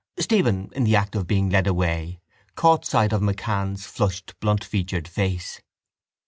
[0.23, 2.19] _Stephen, in the act of being led away,
[2.55, 5.61] caught sight of MacCann's flushed bluntfeatured face.